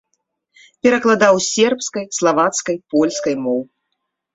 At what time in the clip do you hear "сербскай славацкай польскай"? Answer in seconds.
1.53-3.35